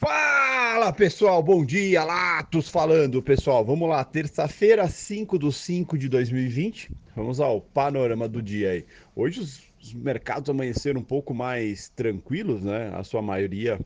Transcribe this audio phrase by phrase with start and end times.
[0.00, 3.62] Fala pessoal, bom dia, Latos falando pessoal.
[3.62, 6.90] Vamos lá, terça-feira, 5 de 5 de 2020.
[7.14, 8.86] Vamos ao panorama do dia aí.
[9.14, 12.90] Hoje os, os mercados amanheceram um pouco mais tranquilos, né?
[12.94, 13.78] A sua maioria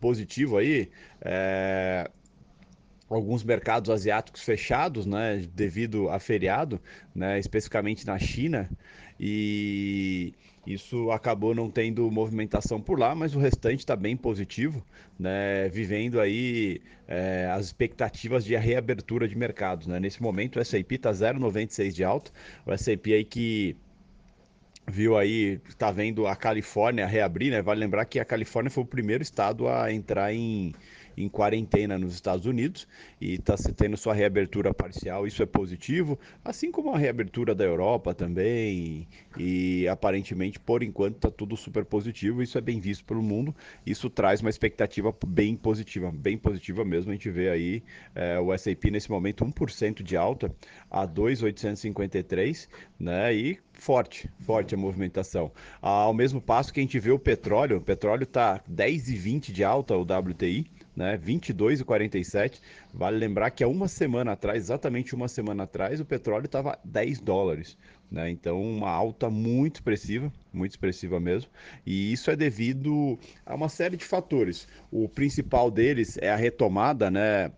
[0.00, 0.90] positivo aí.
[1.20, 2.10] É
[3.08, 6.80] alguns mercados asiáticos fechados, né, devido a feriado,
[7.14, 8.70] né, especificamente na China,
[9.20, 10.32] e
[10.66, 14.84] isso acabou não tendo movimentação por lá, mas o restante está bem positivo,
[15.18, 19.98] né, vivendo aí é, as expectativas de reabertura de mercados, né.
[19.98, 22.30] Nesse momento o S&P está 0,96 de alta,
[22.64, 23.76] o S&P aí que
[24.86, 27.62] viu aí, está vendo a Califórnia reabrir, né?
[27.62, 30.74] Vale lembrar que a Califórnia foi o primeiro estado a entrar em
[31.16, 32.86] em quarentena nos Estados Unidos
[33.20, 35.26] e está tendo sua reabertura parcial.
[35.26, 39.06] Isso é positivo, assim como a reabertura da Europa também.
[39.38, 42.42] E, aparentemente, por enquanto, está tudo super positivo.
[42.42, 43.54] Isso é bem visto pelo mundo.
[43.86, 47.10] Isso traz uma expectativa bem positiva, bem positiva mesmo.
[47.10, 47.82] A gente vê aí
[48.14, 50.54] é, o S&P nesse momento 1% de alta
[50.90, 53.34] a 2,853, né?
[53.34, 55.50] E forte, forte a movimentação.
[55.80, 59.96] Ao mesmo passo que a gente vê o petróleo, o petróleo está 10,20 de alta,
[59.96, 61.18] o WTI, né?
[61.18, 62.60] 22,47.
[62.92, 67.20] Vale lembrar que há uma semana atrás, exatamente uma semana atrás, o petróleo estava 10
[67.20, 67.76] dólares.
[68.10, 68.30] Né?
[68.30, 71.50] Então, uma alta muito expressiva, muito expressiva mesmo.
[71.86, 74.68] E isso é devido a uma série de fatores.
[74.90, 77.50] O principal deles é a retomada, né?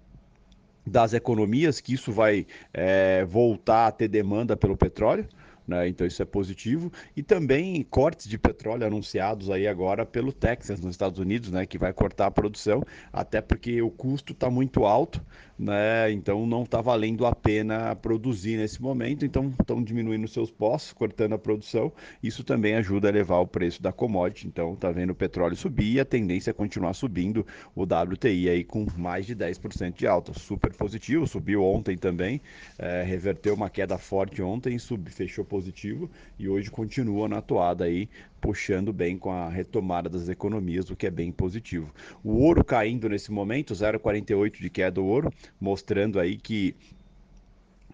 [0.87, 5.27] Das economias, que isso vai é, voltar a ter demanda pelo petróleo.
[5.67, 5.89] Né?
[5.89, 6.93] Então isso é positivo.
[7.17, 11.67] E também cortes de petróleo anunciados aí agora pelo Texas, nos Estados Unidos, né?
[11.67, 15.25] que vai cortar a produção, até porque o custo está muito alto,
[15.59, 16.11] né?
[16.11, 21.35] então não está valendo a pena produzir nesse momento, então estão diminuindo seus postos, cortando
[21.35, 21.93] a produção.
[22.23, 24.47] Isso também ajuda a elevar o preço da commodity.
[24.47, 28.65] Então está vendo o petróleo subir e a tendência é continuar subindo o WTI aí
[28.65, 30.33] com mais de 10% de alta.
[30.35, 32.41] Super positivo, subiu ontem também,
[32.79, 38.09] é, reverteu uma queda forte ontem, sub, fechou positivo e hoje continua na toada aí,
[38.41, 41.91] puxando bem com a retomada das economias, o que é bem positivo.
[42.23, 46.75] O ouro caindo nesse momento, 0,48 de queda do ouro, mostrando aí que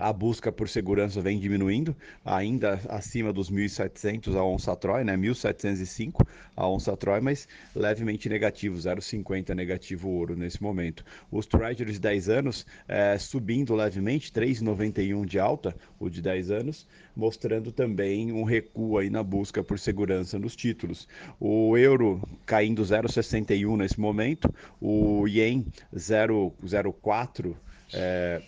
[0.01, 1.95] a busca por segurança vem diminuindo,
[2.25, 5.15] ainda acima dos 1.700 a onça Troy, né?
[5.15, 11.05] 1.705 a onça Troy, mas levemente negativo, 0,50 negativo ouro nesse momento.
[11.31, 16.89] Os Treasuries de 10 anos é, subindo levemente, 3,91 de alta, o de 10 anos,
[17.15, 21.07] mostrando também um recuo aí na busca por segurança nos títulos.
[21.39, 27.55] O euro caindo 0,61 nesse momento, o ien 0,04
[27.93, 28.41] é,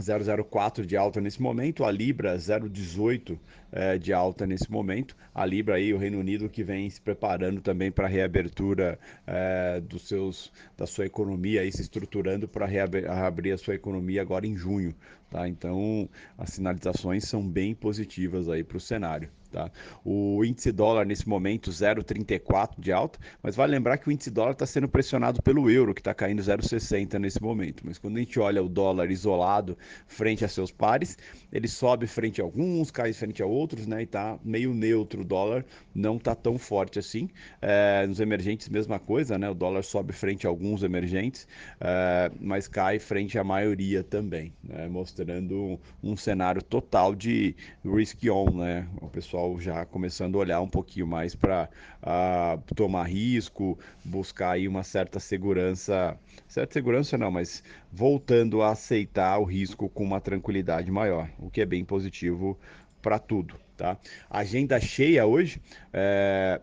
[0.00, 3.38] 0,04 de alta nesse momento, a Libra 0,18
[3.72, 5.16] é, de alta nesse momento.
[5.34, 9.80] A Libra aí, o Reino Unido que vem se preparando também para a reabertura é,
[9.80, 14.56] dos seus, da sua economia, aí, se estruturando para reabrir a sua economia agora em
[14.56, 14.94] junho.
[15.30, 15.48] Tá?
[15.48, 19.28] Então, as sinalizações são bem positivas aí para o cenário.
[19.54, 19.70] Tá?
[20.04, 24.50] O índice dólar nesse momento 0,34 de alta, mas vale lembrar que o índice dólar
[24.50, 27.84] está sendo pressionado pelo euro, que está caindo 0,60 nesse momento.
[27.86, 29.78] Mas quando a gente olha o dólar isolado
[30.08, 31.16] frente a seus pares,
[31.52, 34.00] ele sobe frente a alguns, cai frente a outros, né?
[34.00, 37.28] E está meio neutro o dólar, não está tão forte assim.
[37.62, 39.48] É, nos emergentes, mesma coisa, né?
[39.48, 41.46] O dólar sobe frente a alguns emergentes,
[41.80, 44.88] é, mas cai frente à maioria também, né?
[44.88, 47.54] mostrando um, cenário total de
[47.84, 48.88] risk on, né?
[49.00, 51.68] O pessoal pessoal já começando a olhar um pouquinho mais para
[52.02, 56.18] uh, tomar risco, buscar aí uma certa segurança,
[56.48, 57.62] certa segurança não, mas
[57.92, 62.58] voltando a aceitar o risco com uma tranquilidade maior, o que é bem positivo
[63.02, 63.98] para tudo, tá?
[64.30, 65.60] Agenda cheia hoje,
[65.92, 66.60] é...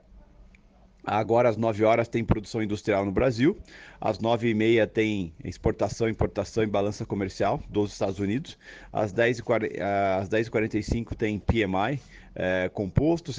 [1.04, 3.58] Agora às 9 horas tem produção industrial no Brasil,
[4.00, 8.56] às 9 e meia tem exportação, importação e balança comercial dos Estados Unidos,
[8.94, 12.00] às 10h45 tem PMI,
[12.36, 13.32] é, composto,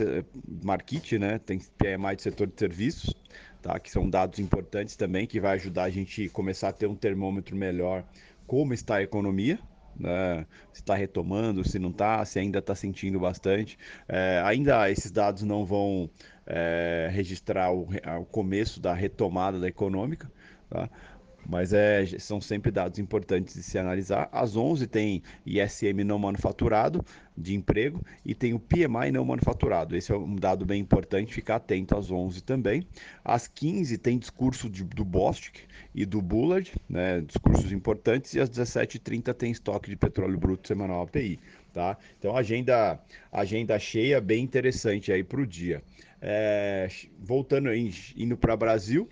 [0.64, 1.38] Market, né?
[1.38, 3.14] Tem PMI do setor de serviços,
[3.62, 3.78] tá?
[3.78, 7.54] Que são dados importantes também, que vai ajudar a gente começar a ter um termômetro
[7.54, 8.04] melhor
[8.44, 9.58] como está a economia,
[9.98, 10.46] né?
[10.72, 13.78] se está retomando, se não está, se ainda está sentindo bastante.
[14.08, 16.10] É, ainda esses dados não vão
[16.46, 17.88] é, registrar o,
[18.20, 20.30] o, começo da retomada da econômica,
[20.68, 20.88] tá?
[21.46, 24.28] Mas é, são sempre dados importantes de se analisar.
[24.32, 27.04] Às 11 tem ISM não manufaturado
[27.36, 29.96] de emprego e tem o PMI não manufaturado.
[29.96, 32.86] Esse é um dado bem importante, ficar atento às 11 também.
[33.24, 35.60] Às 15 tem discurso de, do Bostic
[35.94, 41.02] e do Bullard, né, discursos importantes, e às 17h30 tem estoque de petróleo bruto semanal
[41.02, 41.38] API.
[41.72, 41.96] Tá?
[42.18, 43.00] Então, agenda,
[43.32, 45.82] agenda cheia, bem interessante aí para o dia.
[46.20, 46.86] É,
[47.18, 49.08] voltando, indo para Brasil,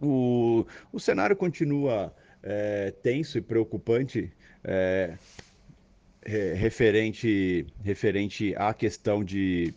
[0.00, 5.16] O, o cenário continua é, tenso e preocupante é,
[6.54, 9.74] referente, referente à questão de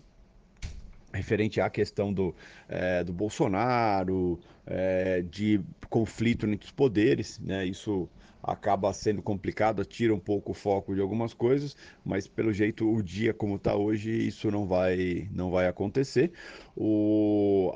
[1.13, 2.33] referente à questão do,
[2.69, 5.59] é, do Bolsonaro, é, de
[5.89, 7.65] conflito entre os poderes, né?
[7.65, 8.09] Isso
[8.41, 13.03] acaba sendo complicado, tira um pouco o foco de algumas coisas, mas pelo jeito o
[13.03, 16.31] dia como está hoje isso não vai não vai acontecer.
[16.75, 17.73] O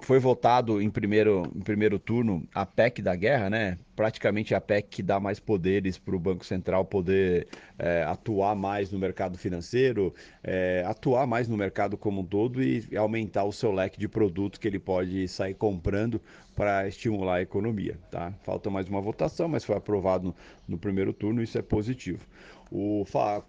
[0.00, 3.78] foi votado em primeiro, em primeiro turno a PEC da guerra, né?
[3.94, 7.46] Praticamente a PEC que dá mais poderes para o Banco Central poder
[7.78, 12.84] é, atuar mais no mercado financeiro, é, atuar mais no mercado como um todo e
[12.96, 16.20] aumentar o seu leque de produtos que ele pode sair comprando
[16.56, 17.98] para estimular a economia.
[18.10, 18.32] Tá?
[18.42, 20.34] Falta mais uma votação, mas foi aprovado no,
[20.68, 22.26] no primeiro turno, isso é positivo.
[22.70, 23.04] O,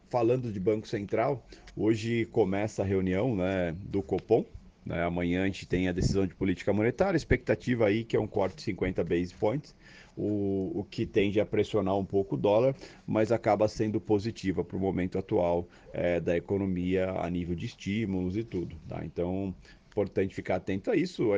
[0.10, 1.44] falando de Banco Central,
[1.76, 4.46] hoje começa a reunião né, do Copom,
[4.86, 5.04] né?
[5.04, 8.58] Amanhã a gente tem a decisão de política monetária, expectativa aí que é um corte
[8.58, 9.76] de 50 base points,
[10.16, 14.78] o, o que tende a pressionar um pouco o dólar, mas acaba sendo positiva para
[14.78, 18.76] o momento atual é, da economia a nível de estímulos e tudo.
[18.88, 19.04] Tá?
[19.04, 19.54] Então,
[19.96, 21.30] importante ficar atento a isso.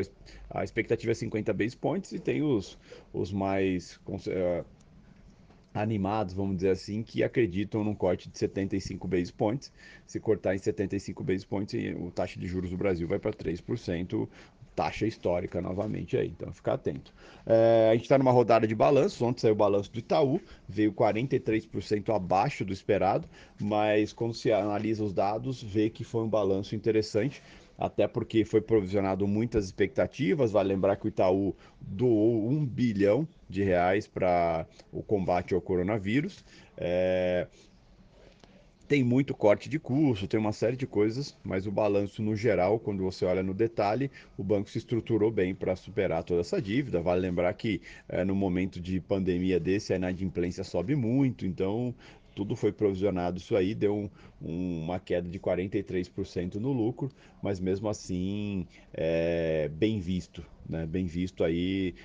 [0.50, 2.78] A, expectativa é 50 base points e tem os,
[3.14, 4.66] os mais uh,
[5.78, 9.72] animados, vamos dizer assim, que acreditam num corte de 75 base points.
[10.06, 14.28] Se cortar em 75 base points, o taxa de juros do Brasil vai para 3%,
[14.78, 17.12] taxa histórica novamente aí, então ficar atento.
[17.48, 20.40] É, a gente está numa rodada de balanços, ontem saiu o balanço do Itaú,
[20.70, 23.28] veio 43% abaixo do esperado,
[23.60, 27.42] mas quando se analisa os dados, vê que foi um balanço interessante
[27.78, 30.52] até porque foi provisionado muitas expectativas.
[30.52, 36.44] Vale lembrar que o Itaú doou um bilhão de reais para o combate ao coronavírus.
[36.76, 37.48] É...
[38.88, 42.80] Tem muito corte de custo, tem uma série de coisas, mas o balanço no geral,
[42.80, 47.02] quando você olha no detalhe, o banco se estruturou bem para superar toda essa dívida.
[47.02, 51.94] Vale lembrar que é, no momento de pandemia desse, a inadimplência sobe muito, então
[52.38, 57.10] tudo foi provisionado isso aí, deu um, um, uma queda de 43% no lucro,
[57.42, 60.86] mas mesmo assim é, bem visto, né?
[60.86, 61.95] Bem visto aí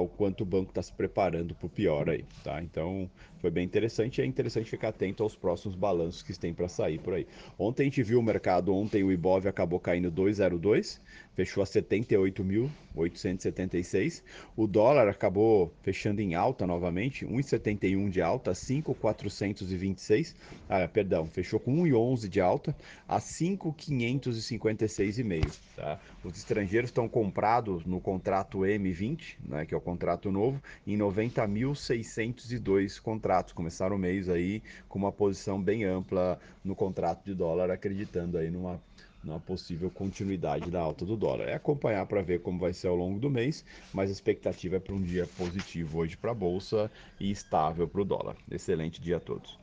[0.00, 2.60] o quanto o banco está se preparando para o pior aí, tá?
[2.60, 6.98] Então foi bem interessante é interessante ficar atento aos próximos balanços que tem para sair
[6.98, 7.24] por aí.
[7.56, 10.98] Ontem a gente viu o mercado, ontem o Ibov acabou caindo 2,02,
[11.36, 14.22] fechou a 78.876.
[14.56, 20.34] O dólar acabou fechando em alta novamente, 1,71 de alta, 5,426.
[20.68, 22.74] Ah, perdão, fechou com 1,11 de alta
[23.06, 25.52] a 5,556,5.
[25.76, 26.00] Tá?
[26.24, 32.98] Os estrangeiros estão comprados no contrato M20, né, que é o contrato novo, em 90.602
[32.98, 33.52] contratos.
[33.52, 38.50] Começaram o mês aí com uma posição bem ampla no contrato de dólar, acreditando aí
[38.50, 38.80] numa
[39.26, 41.48] na possível continuidade da alta do dólar.
[41.48, 44.80] É acompanhar para ver como vai ser ao longo do mês, mas a expectativa é
[44.80, 48.36] para um dia positivo hoje para a bolsa e estável para o dólar.
[48.50, 49.58] Excelente dia a todos.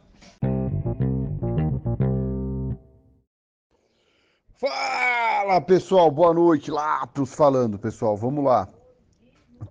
[4.56, 8.68] Fala pessoal, boa noite, Latos falando pessoal, vamos lá.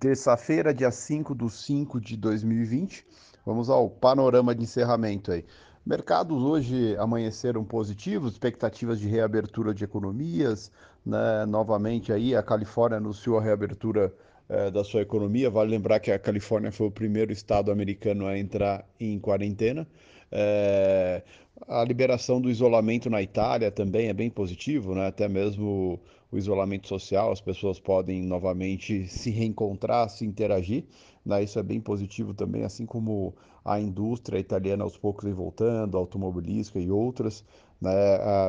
[0.00, 3.06] Terça-feira, dia 5 de 5 de 2020,
[3.44, 5.44] vamos ao panorama de encerramento aí.
[5.84, 10.70] Mercados hoje amanheceram positivos, expectativas de reabertura de economias,
[11.05, 11.44] né?
[11.44, 14.14] novamente aí a Califórnia anunciou a reabertura
[14.49, 15.50] eh, da sua economia.
[15.50, 19.84] Vale lembrar que a Califórnia foi o primeiro estado americano a entrar em quarentena.
[20.31, 21.20] Eh,
[21.67, 25.08] a liberação do isolamento na Itália também é bem positivo, né?
[25.08, 25.98] até mesmo
[26.31, 30.84] o isolamento social, as pessoas podem novamente se reencontrar, se interagir.
[31.27, 31.43] Né?
[31.43, 36.78] Isso é bem positivo também, assim como a indústria italiana aos poucos vem voltando, automobilística
[36.78, 37.44] e outras.
[37.81, 37.90] Né?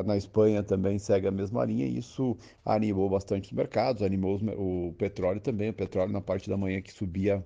[0.06, 4.94] Na Espanha também segue a mesma linha e isso animou bastante os mercados, animou o
[4.98, 7.44] petróleo também, o petróleo na parte da manhã que subia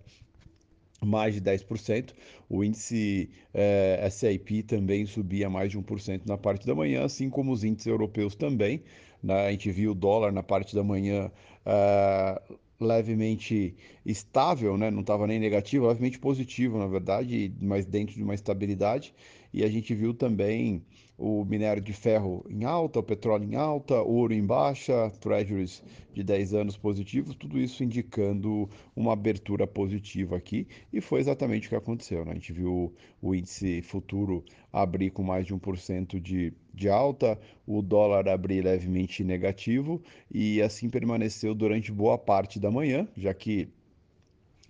[1.04, 2.14] mais de 10%.
[2.50, 7.52] O índice eh, SIP também subia mais de 1% na parte da manhã, assim como
[7.52, 8.84] os índices europeus também.
[9.22, 9.48] Né?
[9.48, 11.32] A gente viu o dólar na parte da manhã
[11.66, 14.92] uh, levemente estável, né?
[14.92, 19.14] não estava nem negativo, levemente positivo, na verdade, mas dentro de uma estabilidade.
[19.54, 20.84] E a gente viu também
[21.18, 25.82] o minério de ferro em alta, o petróleo em alta, ouro em baixa, treasuries
[26.14, 31.70] de 10 anos positivos, tudo isso indicando uma abertura positiva aqui, e foi exatamente o
[31.70, 32.24] que aconteceu.
[32.24, 32.32] Né?
[32.32, 37.82] A gente viu o índice futuro abrir com mais de 1% de, de alta, o
[37.82, 43.68] dólar abrir levemente negativo, e assim permaneceu durante boa parte da manhã, já que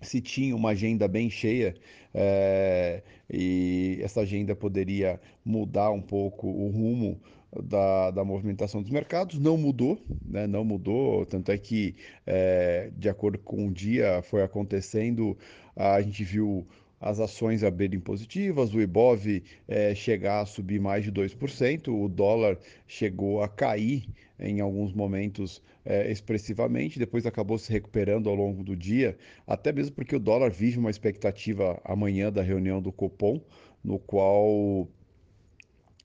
[0.00, 1.74] se tinha uma agenda bem cheia
[2.14, 7.20] é, e essa agenda poderia mudar um pouco o rumo
[7.62, 10.46] da, da movimentação dos mercados, não mudou, né?
[10.46, 11.94] Não mudou, tanto é que,
[12.26, 15.36] é, de acordo com o dia foi acontecendo,
[15.74, 16.66] a gente viu
[17.00, 22.58] as ações abrirem positivas, o Ibov é, chegar a subir mais de 2%, o dólar
[22.86, 28.76] chegou a cair em alguns momentos é, expressivamente, depois acabou se recuperando ao longo do
[28.76, 33.40] dia, até mesmo porque o dólar vive uma expectativa amanhã da reunião do Copom,
[33.82, 34.88] no qual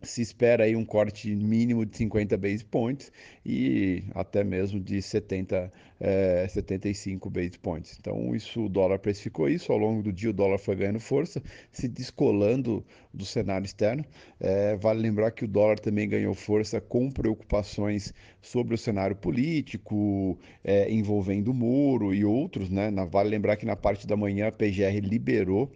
[0.03, 3.11] se espera aí um corte mínimo de 50 base points
[3.45, 7.97] e até mesmo de 70, é, 75 base points.
[7.99, 9.71] Então, isso o dólar precificou isso.
[9.71, 11.41] Ao longo do dia, o dólar foi ganhando força,
[11.71, 14.03] se descolando do cenário externo.
[14.39, 20.37] É, vale lembrar que o dólar também ganhou força com preocupações sobre o cenário político,
[20.63, 22.69] é, envolvendo o muro e outros.
[22.69, 22.91] Né?
[22.91, 25.71] Na, vale lembrar que na parte da manhã a PGR liberou.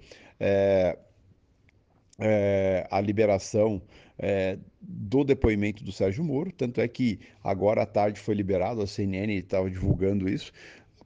[2.20, 3.82] É, a liberação
[4.20, 8.88] é, do depoimento do Sérgio Moro, tanto é que agora à tarde foi liberado, a
[8.88, 10.52] CNN estava divulgando isso.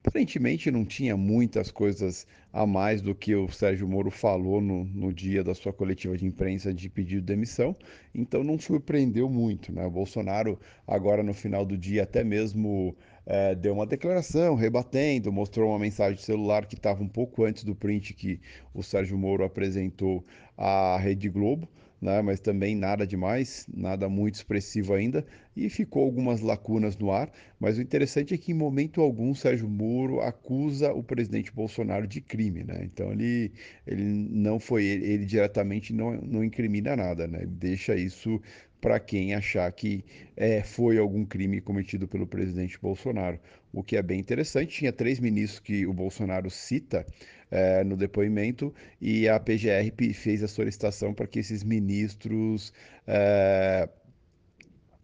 [0.04, 5.14] Aparentemente não tinha muitas coisas a mais do que o Sérgio Moro falou no, no
[5.14, 7.76] dia da sua coletiva de imprensa de pedido de demissão,
[8.14, 9.72] então não surpreendeu muito.
[9.72, 9.86] Né?
[9.86, 15.70] O Bolsonaro, agora no final do dia, até mesmo é, deu uma declaração rebatendo, mostrou
[15.70, 18.42] uma mensagem de celular que estava um pouco antes do print que
[18.74, 20.26] o Sérgio Moro apresentou
[20.58, 21.70] à Rede Globo
[22.02, 22.22] né?
[22.22, 27.32] mas também nada demais, nada muito expressivo ainda, e ficou algumas lacunas no ar.
[27.60, 32.20] Mas o interessante é que em momento algum Sérgio Moro acusa o presidente Bolsonaro de
[32.20, 32.82] crime, né?
[32.84, 33.52] Então ele,
[33.86, 37.46] ele não foi, ele, ele diretamente não, não incrimina nada, né?
[37.46, 38.42] Deixa isso
[38.82, 40.04] para quem achar que
[40.36, 43.40] é, foi algum crime cometido pelo presidente Bolsonaro,
[43.72, 44.80] o que é bem interessante.
[44.80, 47.06] Tinha três ministros que o Bolsonaro cita
[47.52, 52.74] é, no depoimento e a PGR fez a solicitação para que esses ministros
[53.06, 53.88] é,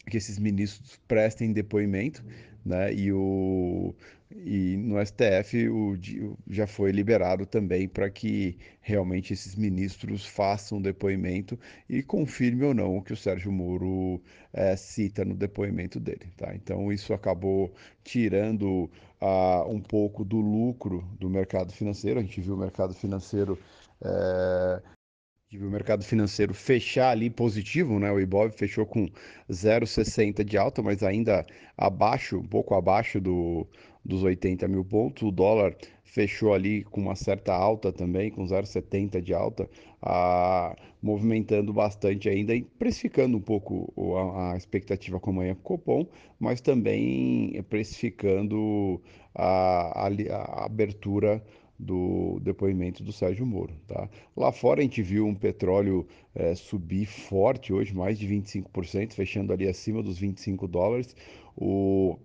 [0.10, 2.24] que esses ministros prestem depoimento,
[2.66, 2.94] né?
[2.94, 3.96] E, o,
[4.32, 5.98] e no STF o,
[6.50, 11.58] já foi liberado também para que realmente esses ministros façam depoimento
[11.90, 14.22] e confirme ou não o que o Sérgio Moro
[14.54, 16.54] é, cita no depoimento dele, tá?
[16.56, 17.74] Então isso acabou
[18.04, 18.90] tirando
[19.22, 22.20] uh, um pouco do lucro do mercado financeiro.
[22.20, 23.58] A gente viu o mercado financeiro
[24.04, 24.82] é,
[25.54, 28.12] o mercado financeiro fechar ali positivo, né?
[28.12, 29.08] O Ibov fechou com
[29.50, 31.46] 0,60 de alta, mas ainda
[31.78, 33.66] abaixo, um pouco abaixo do,
[34.04, 35.24] dos 80 mil pontos.
[35.24, 35.74] O dólar
[36.04, 39.70] fechou ali com uma certa alta também, com 0,70 de alta,
[40.02, 46.06] a, movimentando bastante ainda e precificando um pouco a, a expectativa com amanhã Copom,
[46.38, 49.02] mas também precificando
[49.34, 51.42] a, a, a abertura
[51.80, 53.74] do depoimento do Sérgio Moro.
[53.88, 54.10] Tá?
[54.36, 59.54] Lá fora a gente viu um petróleo é, subir forte hoje, mais de 25%, fechando
[59.54, 61.16] ali acima dos 25 dólares.
[61.56, 62.18] O,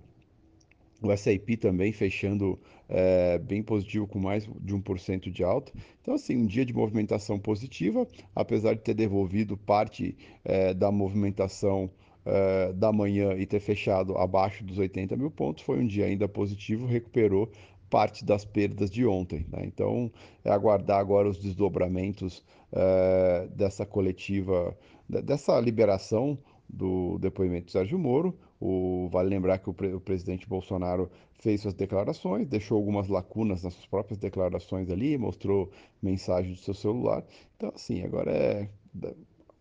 [1.02, 5.72] o SAP também fechando é, bem positivo, com mais de 1% de alta.
[6.00, 11.90] Então, assim, um dia de movimentação positiva, apesar de ter devolvido parte é, da movimentação
[12.24, 16.28] é, da manhã e ter fechado abaixo dos 80 mil pontos, foi um dia ainda
[16.28, 17.50] positivo, recuperou
[17.92, 19.44] parte das perdas de ontem.
[19.52, 19.64] Né?
[19.66, 20.10] Então,
[20.42, 24.74] é aguardar agora os desdobramentos é, dessa coletiva,
[25.06, 28.34] dessa liberação do depoimento de Sérgio Moro.
[28.58, 33.62] O, vale lembrar que o, pre, o, presidente Bolsonaro fez suas declarações, deixou algumas lacunas
[33.62, 35.70] nas suas próprias declarações ali, mostrou
[36.00, 37.22] mensagem do seu celular.
[37.56, 38.68] Então, assim, agora é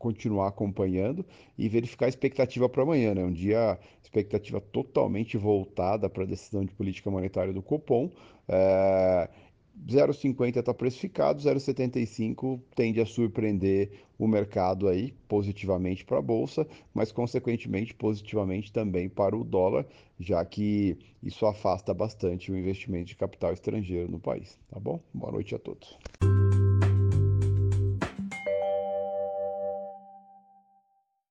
[0.01, 1.23] continuar acompanhando
[1.57, 3.23] e verificar a expectativa para amanhã, né?
[3.23, 8.09] Um dia, expectativa totalmente voltada para a decisão de política monetária do Copom.
[8.47, 9.29] É...
[9.87, 13.89] 0,50 está precificado, 0,75 tende a surpreender
[14.19, 19.85] o mercado aí positivamente para a bolsa, mas consequentemente positivamente também para o dólar,
[20.19, 25.01] já que isso afasta bastante o investimento de capital estrangeiro no país, tá bom?
[25.13, 25.97] Boa noite a todos.